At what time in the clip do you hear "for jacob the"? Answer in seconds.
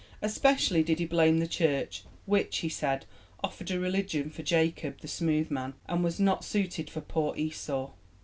4.31-5.07